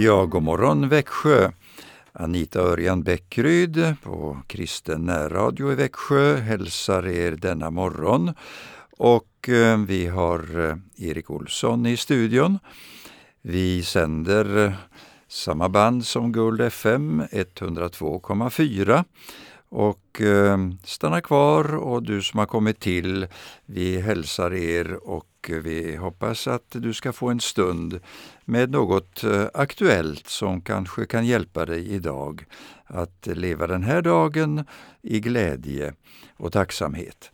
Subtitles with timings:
[0.00, 1.50] Ja, god morgon Växjö!
[2.12, 8.32] Anita Örjan Bäckryd på Kristen närradio i Växjö hälsar er denna morgon.
[8.98, 12.58] Och eh, vi har eh, Erik Olsson i studion.
[13.42, 14.72] Vi sänder eh,
[15.28, 19.04] samma band som Guld FM 102,4
[19.68, 23.26] och eh, stanna kvar och du som har kommit till,
[23.66, 28.00] vi hälsar er och vi hoppas att du ska få en stund
[28.44, 32.44] med något eh, aktuellt som kanske kan hjälpa dig idag
[32.84, 34.64] att leva den här dagen
[35.02, 35.94] i glädje
[36.36, 37.30] och tacksamhet.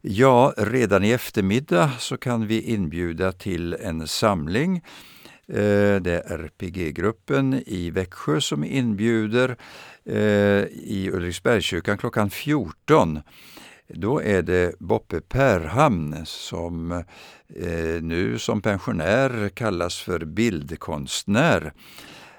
[0.00, 4.76] Ja, redan i eftermiddag så kan vi inbjuda till en samling.
[5.48, 9.56] Eh, det är RPG-gruppen i Växjö som inbjuder
[10.04, 10.16] eh,
[10.64, 13.20] i Ulriksbergskyrkan klockan 14.
[13.94, 16.92] Då är det Boppe Perhamn som
[17.54, 21.72] eh, nu som pensionär kallas för bildkonstnär.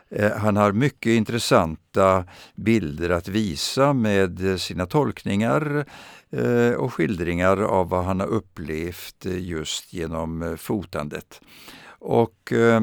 [0.09, 5.85] Eh, han har mycket intressanta bilder att visa med sina tolkningar
[6.29, 11.41] eh, och skildringar av vad han har upplevt eh, just genom eh, fotandet.
[12.01, 12.81] Och eh,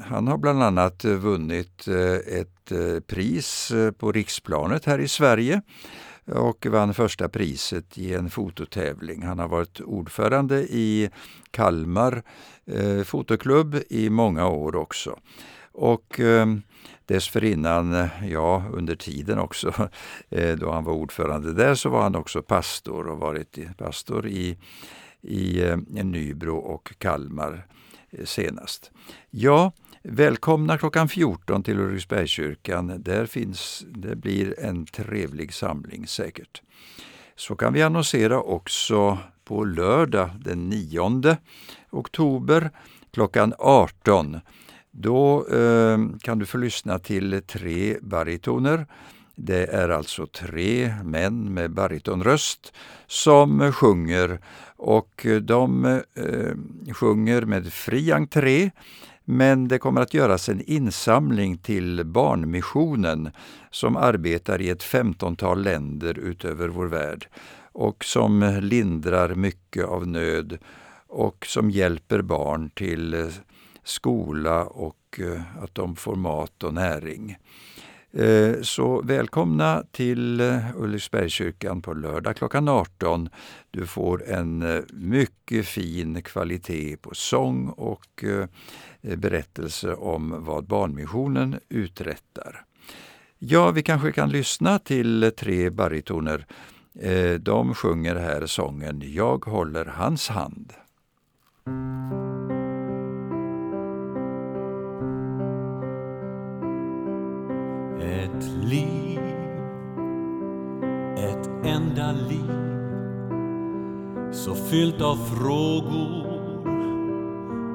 [0.00, 1.88] han har bland annat vunnit
[2.26, 2.72] ett
[3.06, 5.62] pris på riksplanet här i Sverige
[6.32, 9.22] och vann första priset i en fototävling.
[9.22, 11.10] Han har varit ordförande i
[11.50, 12.22] Kalmar
[12.66, 15.18] eh, fotoklubb i många år också.
[15.72, 16.46] Och eh,
[17.06, 19.88] dessförinnan, ja under tiden också,
[20.30, 24.58] eh, då han var ordförande där så var han också pastor och varit pastor i,
[25.20, 27.66] i eh, Nybro och Kalmar
[28.10, 28.90] eh, senast.
[29.30, 33.02] Ja, välkomna klockan 14 till Ulriksbergskyrkan.
[33.02, 36.62] Där finns, det blir en trevlig samling säkert.
[37.36, 41.36] Så kan vi annonsera också på lördag den 9
[41.90, 42.70] oktober
[43.12, 44.40] klockan 18.
[44.90, 48.86] Då eh, kan du få lyssna till tre baritoner.
[49.34, 52.72] Det är alltså tre män med baritonröst
[53.06, 54.40] som sjunger
[54.76, 58.70] och de eh, sjunger med fri entré
[59.30, 63.30] men det kommer att göras en insamling till Barnmissionen
[63.70, 67.28] som arbetar i ett femtontal länder utöver vår värld
[67.72, 70.58] och som lindrar mycket av nöd
[71.06, 73.30] och som hjälper barn till
[73.84, 77.36] skola och eh, att de får mat och näring.
[78.12, 83.28] Eh, så välkomna till eh, Ulriksbergskyrkan på lördag klockan 18.
[83.70, 88.24] Du får en eh, mycket fin kvalitet på sång och
[89.00, 92.64] berättelse om vad Barnmissionen uträttar.
[93.38, 96.46] Ja, vi kanske kan lyssna till tre baritoner.
[97.38, 100.72] De sjunger här sången Jag håller hans hand.
[108.08, 109.20] Ett liv,
[111.16, 112.52] ett enda liv.
[114.32, 116.26] Så fyllt av frågor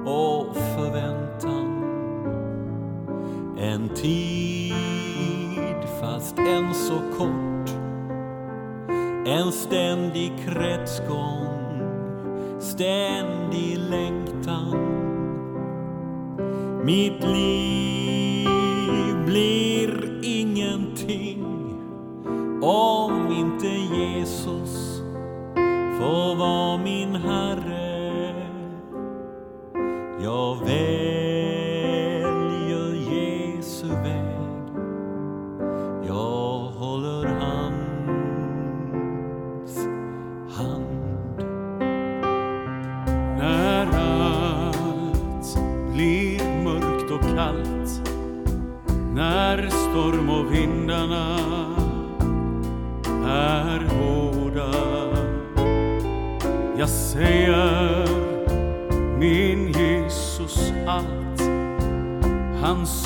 [0.05, 1.83] och förväntan.
[3.57, 4.73] En tid
[6.01, 7.69] fast än så kort.
[9.27, 11.79] En ständig kretsgång,
[12.59, 14.77] ständig längtan.
[16.83, 18.02] Mitt liv.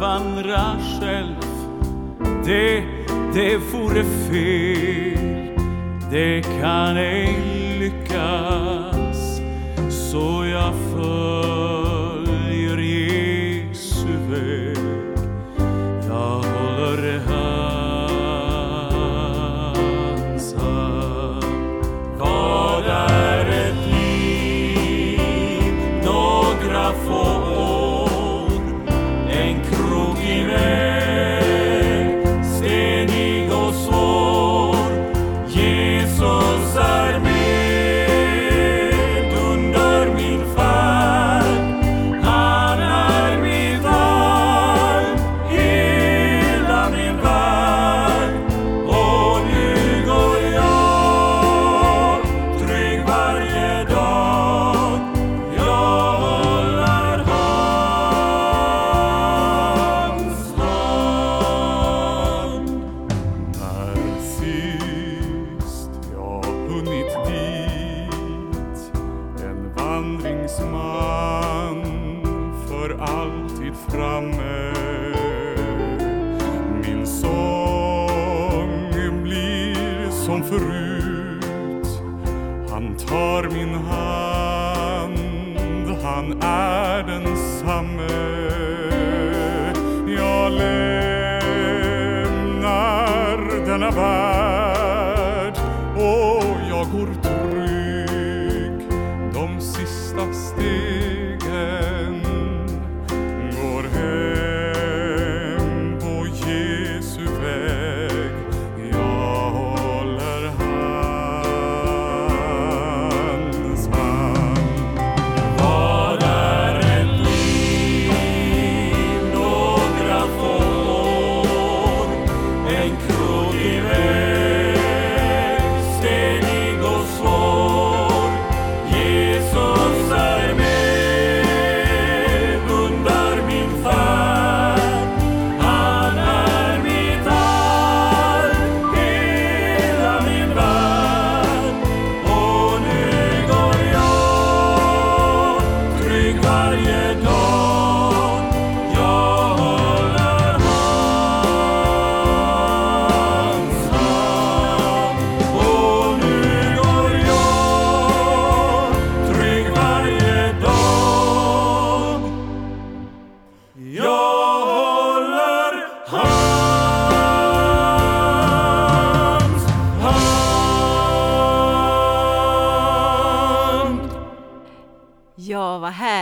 [0.00, 1.36] vandra själv,
[2.44, 2.84] det,
[3.34, 5.58] det vore fel.
[6.10, 7.38] Det kan ej
[7.80, 9.40] lyckas.
[9.90, 10.41] Så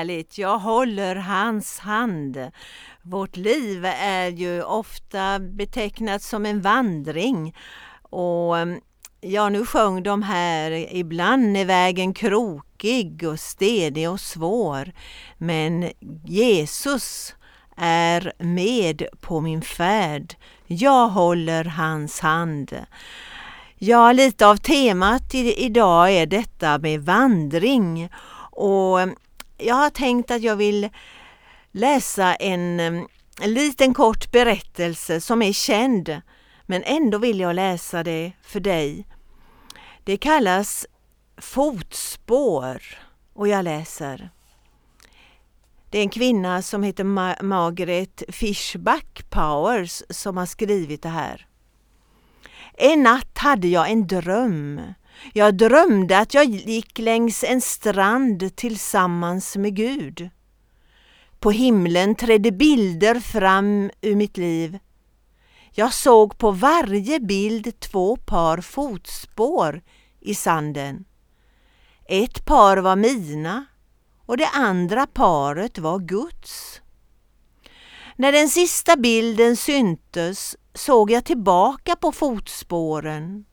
[0.01, 0.39] härligt.
[0.39, 2.51] Jag håller hans hand.
[3.03, 7.57] Vårt liv är ju ofta betecknat som en vandring.
[8.03, 8.81] Och mm,
[9.21, 14.93] ja, nu sjöng de här, ibland är vägen krokig och stedig och svår.
[15.39, 15.91] Men
[16.25, 17.35] Jesus
[17.77, 20.35] är med på min färd.
[20.67, 22.75] Jag håller hans hand.
[23.79, 28.09] Ja, lite av temat idag är detta med vandring.
[28.51, 29.17] Och mm,
[29.63, 30.89] jag har tänkt att jag vill
[31.73, 36.21] läsa en, en liten kort berättelse som är känd,
[36.67, 39.07] men ändå vill jag läsa det för dig.
[40.05, 40.87] Det kallas
[41.37, 42.83] Fotspår
[43.35, 44.31] och jag läser.
[45.91, 51.47] Det är en kvinna som heter Ma- Margaret Fishback Powers som har skrivit det här.
[52.75, 54.81] En natt hade jag en dröm.
[55.33, 60.31] Jag drömde att jag gick längs en strand tillsammans med Gud.
[61.39, 64.79] På himlen trädde bilder fram ur mitt liv.
[65.71, 69.83] Jag såg på varje bild två par fotspår
[70.21, 71.05] i sanden.
[72.09, 73.67] Ett par var mina
[74.27, 76.81] och det andra paret var Guds.
[78.17, 83.45] När den sista bilden syntes såg jag tillbaka på fotspåren.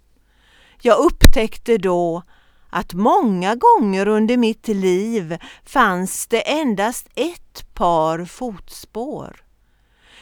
[0.81, 2.23] Jag upptäckte då
[2.69, 9.45] att många gånger under mitt liv fanns det endast ett par fotspår.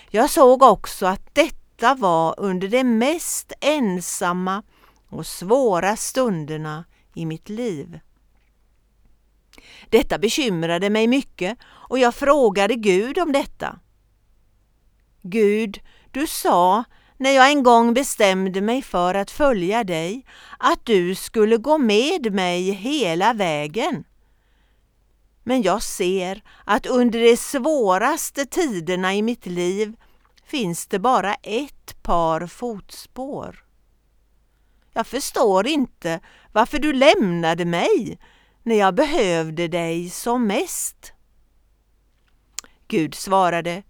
[0.10, 4.64] Jag såg också att detta var under de mest ensamma
[5.10, 8.00] och svåra stunderna i mitt liv.
[9.90, 13.80] Detta bekymrade mig mycket och jag frågade Gud om detta.
[15.22, 15.80] Gud,
[16.12, 16.84] du sa
[17.18, 20.26] när jag en gång bestämde mig för att följa dig
[20.60, 24.04] att du skulle gå med mig hela vägen.
[25.44, 29.96] Men jag ser att under de svåraste tiderna i mitt liv
[30.46, 33.66] finns det bara ett par fotspår.
[34.94, 36.20] Jag förstår inte
[36.52, 38.20] varför du lämnade mig
[38.64, 41.14] när jag behövde dig som mest.
[42.88, 43.84] Gud svarade,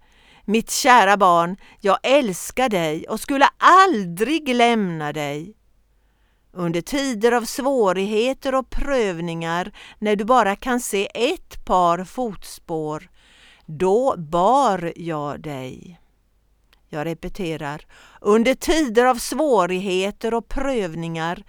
[0.46, 5.56] mitt kära barn, jag älskar dig och skulle aldrig lämna dig.
[6.52, 13.10] Under tider av svårigheter och prövningar, när du bara kan se ett par fotspår,
[13.66, 16.00] då bar jag dig.
[16.88, 17.86] Jag repeterar,
[18.20, 21.44] under tider av svårigheter och prövningar,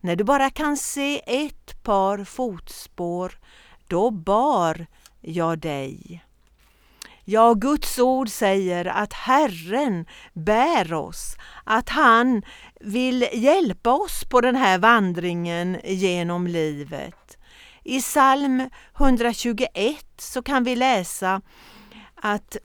[0.00, 3.38] när du bara kan se ett par fotspår,
[3.86, 4.86] då bar
[5.20, 6.24] jag dig.
[7.30, 12.42] Ja, Guds ord säger att Herren bär oss, att han
[12.80, 17.38] vill hjälpa oss på den här vandringen genom livet.
[17.84, 21.40] I psalm 121 så kan vi läsa
[22.14, 22.56] att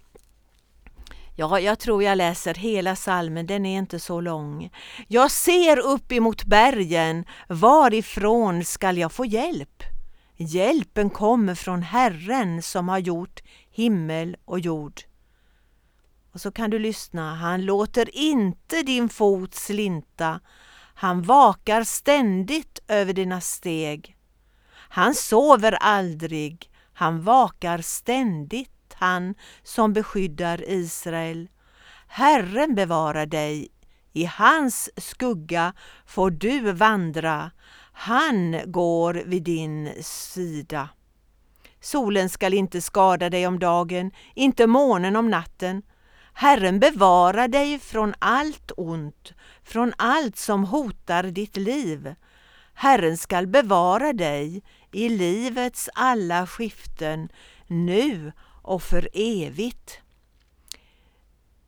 [1.36, 4.70] Ja, jag tror jag läser hela salmen, den är inte så lång.
[5.08, 9.84] Jag ser upp emot bergen, varifrån skall jag få hjälp?
[10.38, 13.42] Hjälpen kommer från Herren som har gjort
[13.74, 15.02] himmel och jord.
[16.34, 20.40] Och så kan du lyssna, han låter inte din fot slinta,
[20.96, 24.18] Han vakar ständigt över dina steg.
[24.74, 31.50] Han sover aldrig, han vakar ständigt, han som beskyddar Israel.
[32.08, 33.68] Herren bevarar dig,
[34.12, 35.74] i hans skugga
[36.06, 37.52] får du vandra,
[37.94, 40.90] han går vid din sida.
[41.84, 45.82] Solen skall inte skada dig om dagen, inte månen om natten.
[46.34, 52.16] Herren bevarar dig från allt ont, från allt som hotar ditt liv.
[52.74, 57.30] Herren skall bevara dig i livets alla skiften,
[57.68, 60.00] nu och för evigt.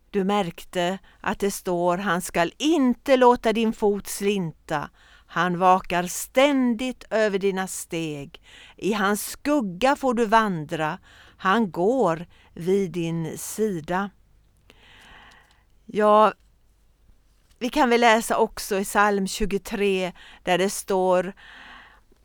[0.10, 4.90] Du märkte att det står han skall inte låta din fot slinta.
[5.36, 8.42] Han vakar ständigt över dina steg.
[8.76, 10.98] I hans skugga får du vandra.
[11.38, 14.10] Han går vid din sida.
[15.86, 16.34] Ja,
[17.60, 20.12] vi kan väl läsa också i psalm 23
[20.44, 21.34] där det står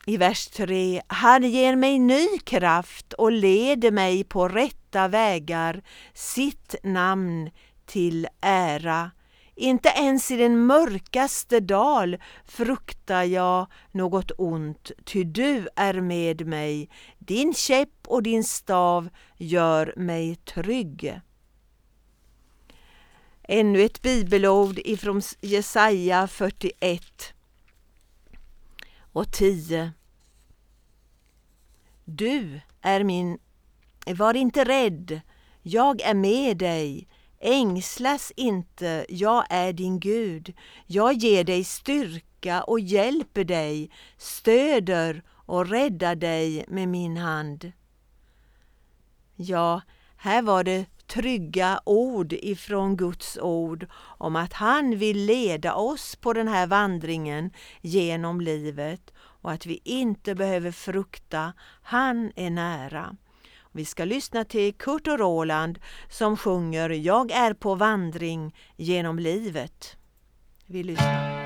[0.07, 1.03] i vers 3.
[1.07, 5.83] Han ger mig ny kraft och leder mig på rätta vägar,
[6.15, 7.51] sitt namn
[7.87, 9.11] till ära.
[9.61, 16.89] Inte ens i den mörkaste dal fruktar jag något ont, ty du är med mig.
[17.19, 21.21] Din käpp och din stav gör mig trygg.
[23.43, 27.03] Ännu ett bibelord ifrån Jesaja 41
[29.13, 29.93] och 10.
[32.05, 33.39] Du är min...
[34.07, 35.21] Var inte rädd,
[35.63, 37.09] jag är med dig.
[37.43, 40.55] Ängslas inte, jag är din Gud.
[40.87, 47.73] Jag ger dig styrka och hjälper dig, stöder och räddar dig med min hand.
[49.37, 49.81] Ja,
[50.17, 53.87] här var det trygga ord ifrån Guds ord
[54.19, 59.81] om att han vill leda oss på den här vandringen genom livet och att vi
[59.85, 63.17] inte behöver frukta, han är nära.
[63.73, 69.97] Vi ska lyssna till Kurt och Roland som sjunger Jag är på vandring genom livet.
[70.67, 71.40] Vi lyssnar.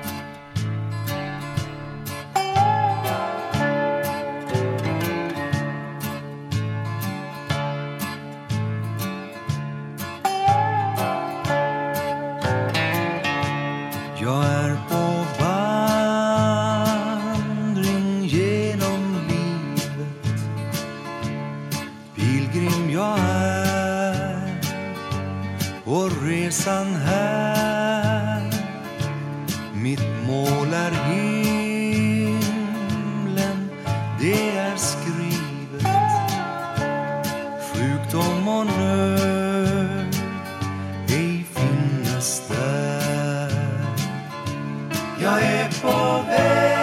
[26.65, 28.51] Resan här.
[29.73, 32.39] Mitt mål är himlen,
[34.19, 35.87] det är skrivet.
[37.73, 40.15] Sjukdom och nöd
[41.09, 43.51] ej finnas där.
[45.21, 46.74] Jag är på väg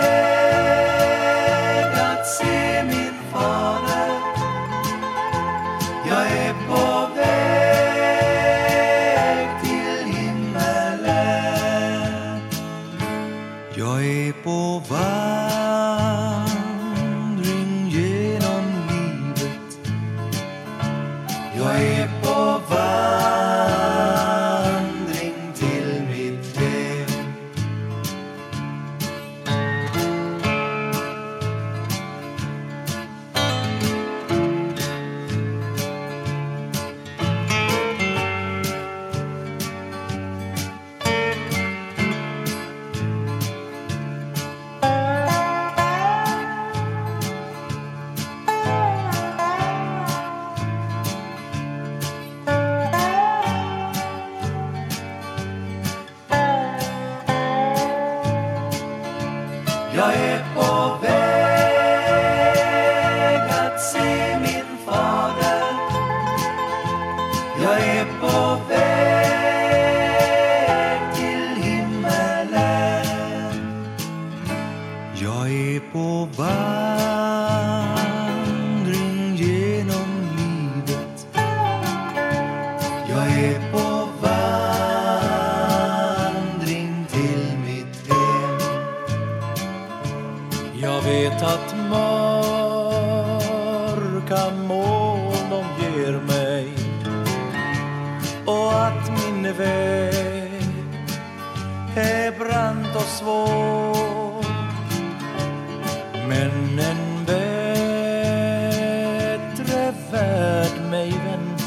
[60.03, 61.22] Jag är på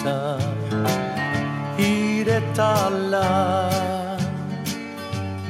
[0.05, 0.91] väntar
[1.77, 4.21] i detta land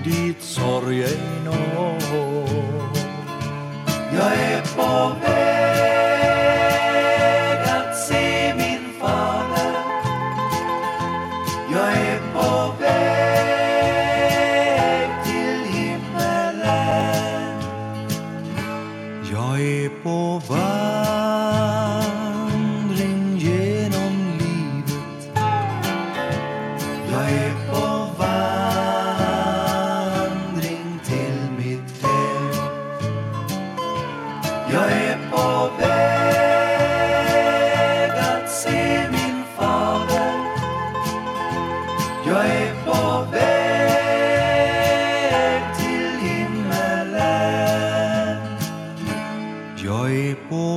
[0.03, 1.47] dit slitit sorgen
[1.77, 2.01] och
[4.13, 5.35] Jag är på väg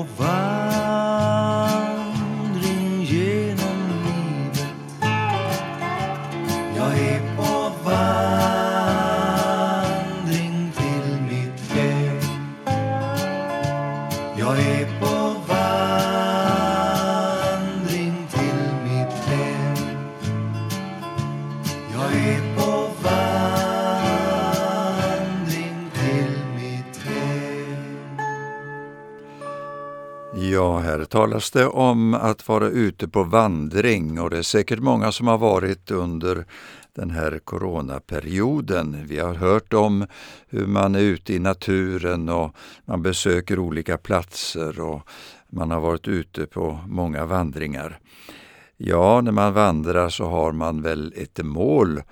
[0.02, 1.07] är
[31.08, 35.38] talas det om att vara ute på vandring och det är säkert många som har
[35.38, 36.44] varit under
[36.94, 39.06] den här coronaperioden.
[39.06, 40.06] Vi har hört om
[40.48, 45.02] hur man är ute i naturen och man besöker olika platser och
[45.50, 47.98] man har varit ute på många vandringar.
[48.76, 52.02] Ja, när man vandrar så har man väl ett mål.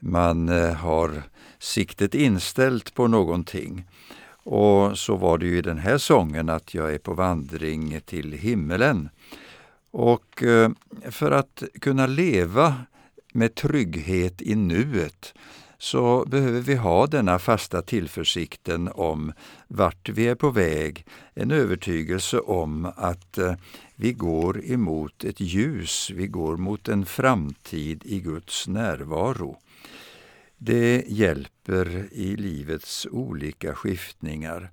[0.00, 1.22] Man eh, har
[1.58, 3.84] siktet inställt på någonting.
[4.50, 8.32] Och så var det ju i den här sången att jag är på vandring till
[8.32, 9.08] himmelen.
[9.90, 10.70] Och eh,
[11.10, 12.74] för att kunna leva
[13.32, 15.34] med trygghet i nuet
[15.78, 19.32] så behöver vi ha denna fasta tillförsikten om
[19.68, 23.54] vart vi är på väg, en övertygelse om att eh,
[23.96, 29.58] vi går emot ett ljus, vi går mot en framtid i Guds närvaro.
[30.58, 34.70] Det hjälper i livets olika skiftningar.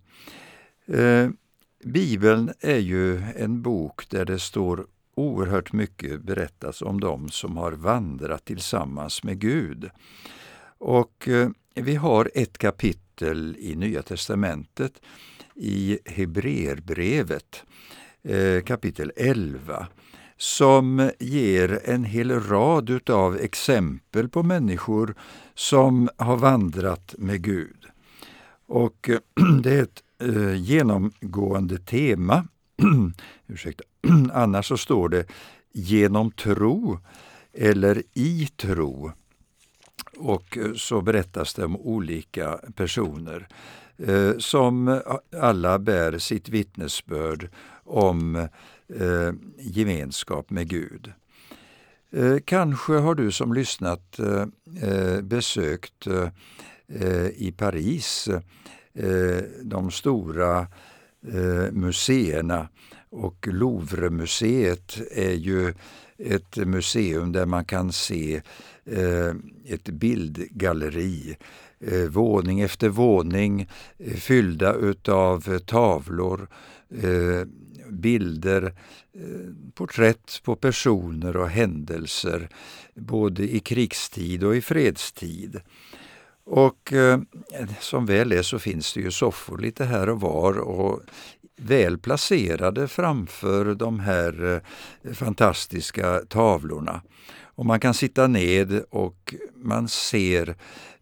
[0.86, 1.30] Eh,
[1.84, 7.72] Bibeln är ju en bok där det står oerhört mycket berättas om dem som har
[7.72, 9.90] vandrat tillsammans med Gud.
[10.78, 15.02] Och eh, vi har ett kapitel i Nya testamentet
[15.56, 17.64] i Hebreerbrevet,
[18.24, 19.88] eh, kapitel 11
[20.38, 25.16] som ger en hel rad utav exempel på människor
[25.54, 27.86] som har vandrat med Gud.
[28.68, 29.10] Och
[29.64, 32.48] det är ett eh, genomgående tema.
[33.48, 33.84] Ursäkta.
[34.34, 35.26] Annars så står det
[35.72, 37.00] genom tro
[37.54, 39.12] eller i tro.
[40.18, 43.48] Och eh, så berättas det om olika personer
[43.98, 45.02] eh, som
[45.42, 47.50] alla bär sitt vittnesbörd
[47.84, 48.48] om
[48.90, 51.12] eh, gemenskap med Gud.
[52.12, 54.46] Eh, kanske har du som lyssnat eh,
[54.82, 58.28] eh besökt eh, i Paris
[58.94, 60.68] eh, de stora
[61.28, 62.68] eh, museerna
[63.10, 65.74] och Louvremuseet är ju
[66.18, 68.42] ett museum där man kan se
[69.66, 71.38] ett bildgalleri
[71.80, 76.48] Eh, våning efter våning eh, fyllda utav eh, tavlor,
[77.90, 78.74] bilder,
[79.74, 82.50] porträtt på personer och händelser
[82.96, 85.62] både i krigstid och i fredstid.
[86.46, 87.20] Och eh,
[87.80, 91.02] som väl är så finns det ju soffor lite här och var och
[91.58, 94.62] väl placerade framför de här
[95.04, 97.02] eh, fantastiska tavlorna.
[97.44, 100.56] Och man kan sitta ned och man ser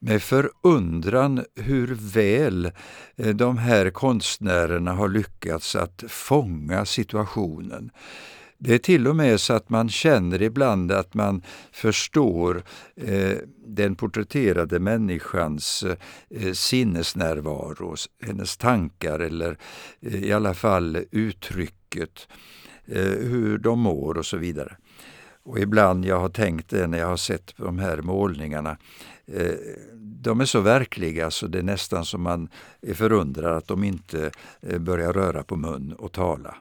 [0.03, 2.71] med förundran hur väl
[3.15, 7.91] eh, de här konstnärerna har lyckats att fånga situationen.
[8.57, 12.63] Det är till och med så att man känner ibland att man förstår
[12.95, 13.37] eh,
[13.67, 15.83] den porträtterade människans
[16.29, 19.57] eh, sinnesnärvaro, hennes tankar eller
[20.01, 22.27] eh, i alla fall uttrycket,
[22.85, 24.77] eh, hur de mår och så vidare.
[25.45, 28.77] Och ibland jag har tänkt det när jag har sett de här målningarna, eh,
[29.27, 29.55] Eh,
[29.95, 32.49] de är så verkliga så det är nästan som man
[32.81, 34.31] är förundrad att de inte
[34.61, 36.55] eh, börjar röra på mun och tala.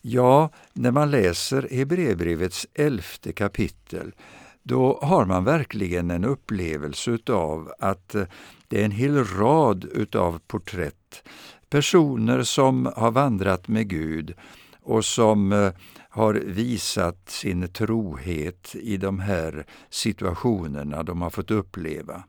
[0.00, 4.12] Ja, när man läser Hebreerbrevets elfte kapitel
[4.62, 8.24] då har man verkligen en upplevelse av att eh,
[8.68, 11.28] det är en hel rad utav porträtt.
[11.70, 14.34] Personer som har vandrat med Gud
[14.82, 15.72] och som eh,
[16.14, 22.24] har visat sin trohet i de här situationerna de har fått uppleva.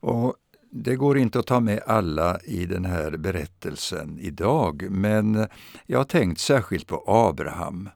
[0.00, 0.34] Och
[0.70, 5.46] det går inte att ta med alla i den här berättelsen idag, men
[5.86, 7.88] jag har tänkt särskilt på Abraham.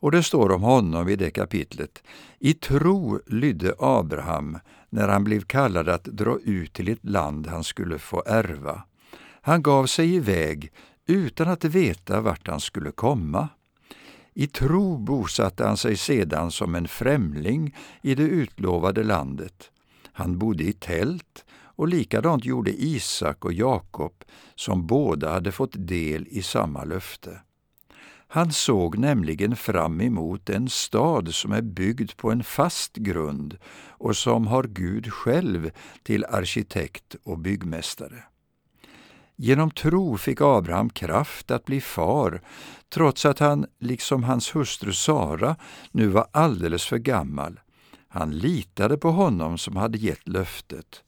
[0.00, 2.02] Och det står om honom i det kapitlet.
[2.38, 4.58] I tro lydde Abraham
[4.90, 8.82] när han blev kallad att dra ut till ett land han skulle få ärva.
[9.40, 10.72] Han gav sig iväg
[11.06, 13.48] utan att veta vart han skulle komma.
[14.38, 19.70] I tro bosatte han sig sedan som en främling i det utlovade landet.
[20.12, 26.26] Han bodde i tält och likadant gjorde Isak och Jakob som båda hade fått del
[26.30, 27.40] i samma löfte.
[28.28, 34.16] Han såg nämligen fram emot en stad som är byggd på en fast grund och
[34.16, 35.70] som har Gud själv
[36.02, 38.24] till arkitekt och byggmästare.
[39.38, 42.40] Genom tro fick Abraham kraft att bli far,
[42.88, 45.56] trots att han, liksom hans hustru Sara,
[45.90, 47.60] nu var alldeles för gammal.
[48.08, 51.02] Han litade på honom som hade gett löftet.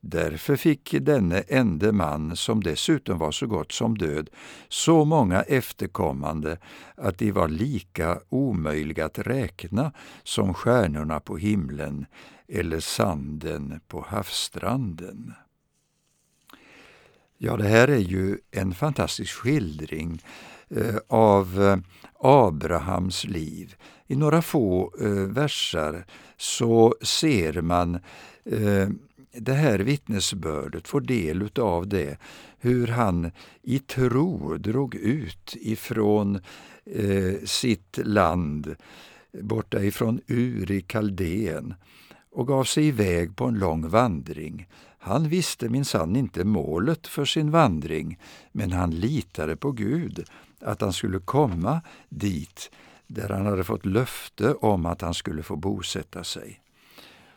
[0.00, 4.30] Därför fick denne ende man, som dessutom var så gott som död,
[4.68, 6.58] så många efterkommande
[6.96, 12.06] att de var lika omöjliga att räkna som stjärnorna på himlen
[12.48, 15.34] eller sanden på havsstranden.
[17.42, 20.22] Ja, det här är ju en fantastisk skildring
[20.68, 21.76] eh, av eh,
[22.18, 23.74] Abrahams liv.
[24.06, 27.94] I några få eh, versar så ser man
[28.44, 28.88] eh,
[29.32, 32.18] det här vittnesbördet, får del av det,
[32.58, 33.30] hur han
[33.62, 36.40] i tro drog ut ifrån
[36.84, 38.74] eh, sitt land,
[39.32, 41.74] borta ifrån Ur i Kaldén,
[42.30, 44.66] och gav sig iväg på en lång vandring.
[45.02, 48.18] Han visste minsann inte målet för sin vandring,
[48.52, 50.24] men han litade på Gud,
[50.60, 52.70] att han skulle komma dit
[53.06, 56.60] där han hade fått löfte om att han skulle få bosätta sig.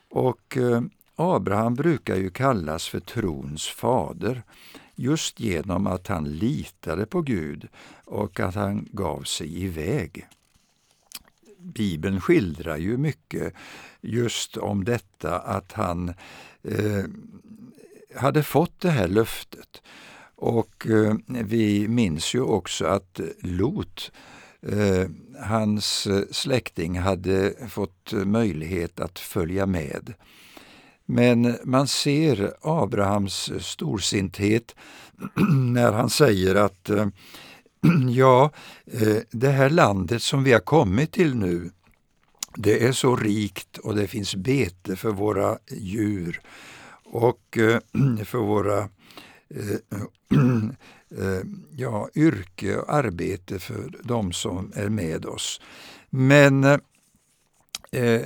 [0.09, 0.81] Och eh,
[1.15, 4.43] Abraham brukar ju kallas för trons fader
[4.95, 7.67] just genom att han litade på Gud
[8.05, 10.27] och att han gav sig iväg.
[11.57, 13.53] Bibeln skildrar ju mycket
[14.01, 16.13] just om detta att han
[16.63, 17.03] eh,
[18.15, 19.81] hade fått det här löftet.
[20.35, 24.11] Och eh, vi minns ju också att Lot,
[24.67, 25.09] eh,
[25.41, 30.13] hans släkting, hade fått möjlighet att följa med.
[31.05, 34.75] Men man ser Abrahams storsinthet
[35.73, 37.07] när han säger att eh,
[38.09, 38.51] ja,
[38.85, 41.71] eh, det här landet som vi har kommit till nu,
[42.55, 46.41] det är så rikt och det finns bete för våra djur
[47.13, 47.79] och eh,
[48.25, 49.99] för våra eh,
[51.19, 55.61] eh, ja, yrke och arbete för de som är med oss.
[56.09, 58.21] Men eh,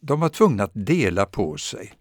[0.00, 1.92] de var tvungna att dela på sig.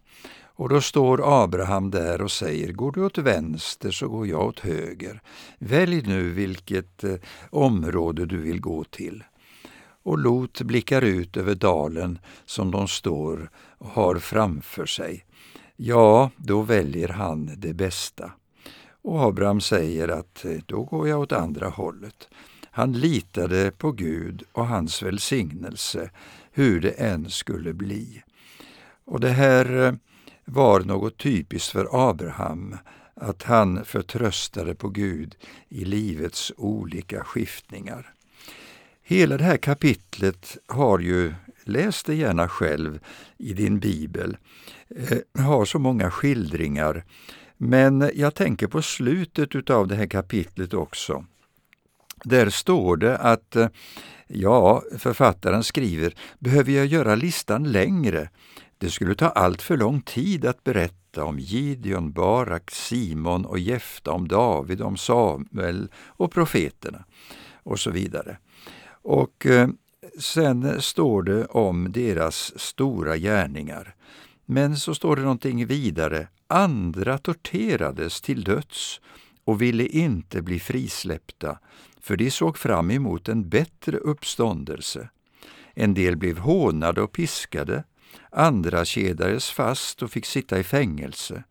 [0.43, 4.59] Och då står Abraham där och säger, går du åt vänster så går jag åt
[4.59, 5.21] höger.
[5.59, 7.15] Välj nu vilket eh,
[7.49, 9.23] område du vill gå till.
[10.03, 15.25] Och Lot blickar ut över dalen som de står och har framför sig.
[15.83, 18.31] Ja, då väljer han det bästa.
[19.01, 22.29] Och Abraham säger att eh, då går jag åt andra hållet.
[22.71, 26.09] Han litade på Gud och hans välsignelse
[26.51, 28.23] hur det än skulle bli.
[29.05, 29.93] Och det här eh,
[30.45, 32.77] var något typiskt för Abraham,
[33.13, 35.35] att han förtröstade på Gud
[35.69, 38.13] i livets olika skiftningar.
[39.03, 41.33] Hela det här kapitlet har ju,
[41.63, 42.99] läs det gärna själv
[43.37, 44.37] i din bibel,
[44.95, 47.05] eh, har så många skildringar.
[47.57, 51.25] Men jag tänker på slutet av det här kapitlet också.
[52.23, 53.67] Där står det att eh,
[54.33, 58.29] Ja, författaren skriver, behöver jag göra listan längre?
[58.77, 64.11] Det skulle ta allt för lång tid att berätta om Gideon, Barak, Simon och Jefta,
[64.11, 67.05] om David, om Samuel och profeterna
[67.63, 68.37] och så vidare.
[69.01, 69.69] Och eh,
[70.19, 73.95] sen står det om deras stora gärningar.
[74.45, 76.27] Men så står det någonting vidare.
[76.47, 79.01] Andra torterades till döds
[79.43, 81.59] och ville inte bli frisläppta
[82.01, 85.09] för de såg fram emot en bättre uppståndelse.
[85.73, 87.83] En del blev hånade och piskade,
[88.31, 91.43] andra kedades fast och fick sitta i fängelse.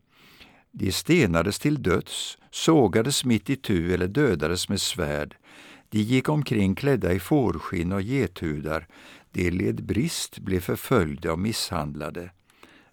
[0.72, 5.36] De stenades till döds, sågades mitt i tu eller dödades med svärd.
[5.90, 8.86] De gick omkring klädda i fårskinn och gethudar.
[9.32, 12.30] De led brist, blev förföljda och misshandlade.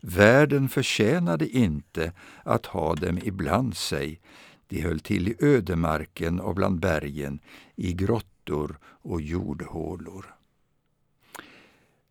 [0.02, 2.12] Världen förtjänade inte
[2.44, 4.20] att ha dem ibland sig.
[4.68, 7.40] De höll till i ödemarken och bland bergen,
[7.76, 10.38] i grottor och jordhålor.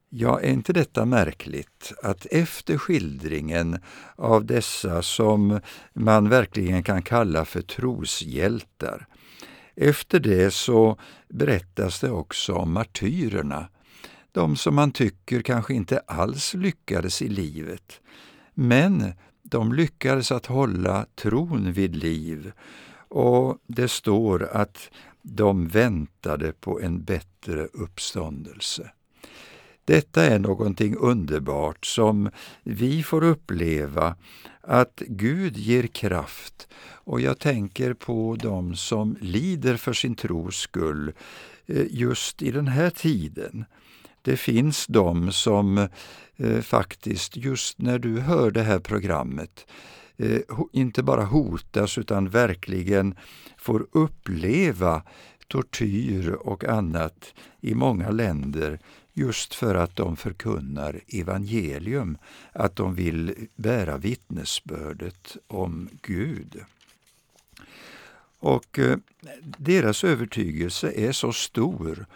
[0.08, 3.78] Ja, är inte detta märkligt att efter skildringen
[4.16, 5.60] av dessa som
[5.92, 9.06] man verkligen kan kalla för troshjältar,
[9.76, 13.68] efter det så berättas det också om martyrerna,
[14.32, 18.00] de som man tycker kanske inte alls lyckades i livet,
[18.54, 19.12] men
[19.42, 22.52] de lyckades att hålla tron vid liv.
[23.08, 24.90] Och det står att
[25.22, 28.90] de väntade på en bättre uppståndelse.
[29.86, 32.30] Detta är någonting underbart som
[32.62, 34.16] vi får uppleva,
[34.60, 36.68] att Gud ger kraft.
[37.04, 41.12] Och jag tänker på dem som lider för sin tros skull
[41.66, 43.64] eh, just i den här tiden.
[44.22, 45.88] Det finns de som
[46.36, 49.66] eh, faktiskt, just när du hör det här programmet,
[50.16, 50.40] eh,
[50.72, 53.14] inte bara hotas utan verkligen
[53.56, 55.02] får uppleva
[55.48, 58.80] tortyr och annat i många länder
[59.16, 62.18] just för att de förkunnar evangelium,
[62.52, 66.64] att de vill bära vittnesbördet om Gud.
[68.38, 68.98] Och eh,
[69.58, 72.06] deras övertygelse är så stor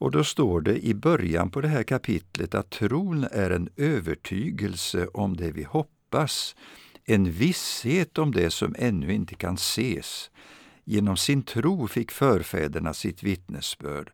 [0.00, 5.06] och då står det i början på det här kapitlet att tron är en övertygelse
[5.06, 6.56] om det vi hoppas,
[7.04, 10.30] en visshet om det som ännu inte kan ses.
[10.84, 14.10] Genom sin tro fick förfäderna sitt vittnesbörd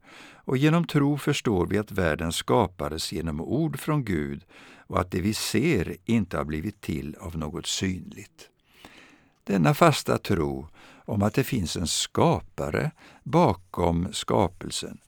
[0.47, 4.45] och genom tro förstår vi att världen skapades genom ord från Gud
[4.87, 8.51] och att det vi ser inte har blivit till av något synligt.
[9.45, 10.69] Denna fasta tro
[11.05, 12.91] om att det finns en skapare
[13.23, 14.99] bakom skapelsen,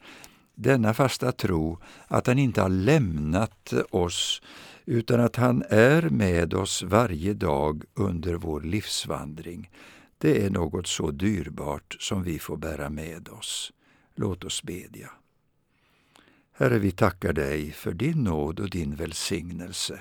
[0.55, 4.42] denna fasta tro att han inte har lämnat oss
[4.85, 9.70] utan att han är med oss varje dag under vår livsvandring,
[10.18, 13.72] det är något så dyrbart som vi får bära med oss.
[14.14, 15.11] Låt oss bedja.
[16.61, 20.01] Herre, vi tackar dig för din nåd och din välsignelse.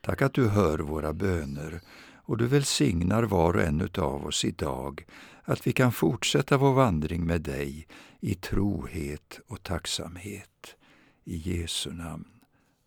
[0.00, 1.80] Tack att du hör våra böner
[2.14, 5.04] och du välsignar var och en av oss idag,
[5.42, 7.86] att vi kan fortsätta vår vandring med dig
[8.20, 10.76] i trohet och tacksamhet.
[11.24, 12.28] I Jesu namn.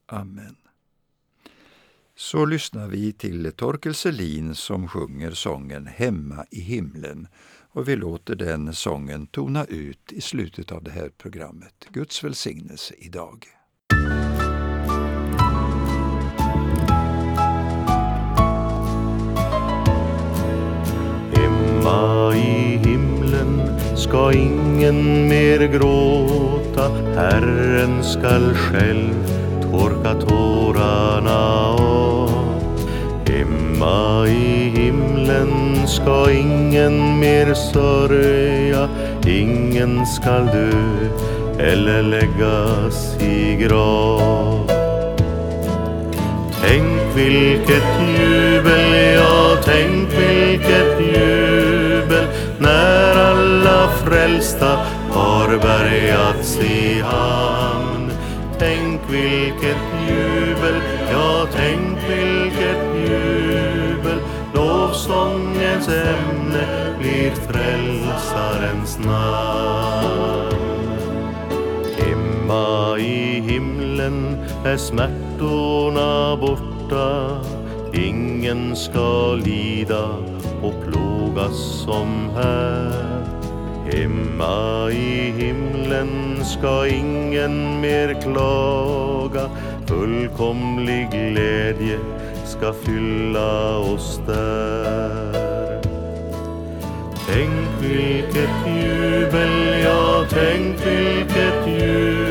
[0.06, 0.56] Amen.
[2.16, 7.28] Så lyssnar vi till Torkel Selin som sjunger sången Hemma i himlen
[7.76, 11.88] och vi låter den sången tona ut i slutet av det här programmet.
[11.90, 13.46] Guds välsignelse idag.
[21.34, 23.62] Hemma i himlen
[23.98, 29.28] ska ingen mer gråta Herren skall själv
[29.62, 31.95] torka tårarna av
[33.76, 38.90] Hemma i himlen ska ingen mer sörja
[39.28, 40.70] Ingen skall dö
[41.60, 44.72] eller läggas i grav
[46.62, 47.84] Tänk vilket
[48.20, 52.26] jubel, ja tänk vilket jubel
[52.60, 54.78] när alla frälsta
[55.12, 58.12] har bärgats i hamn.
[58.60, 59.78] Tänk vilket
[60.10, 62.35] jubel, ja tänk vilket
[66.06, 70.56] ämne blir frälsarens namn.
[71.98, 77.42] Hemma i himlen är smärtorna borta.
[77.94, 80.06] Ingen ska lida
[80.62, 83.26] och plågas som här.
[83.92, 89.50] Hemma i himlen ska ingen mer klaga.
[89.86, 92.00] Fullkomlig glädje
[92.46, 95.45] ska fylla oss där.
[97.28, 102.25] Tänk vilket jubel, ja tänk vilket jubel.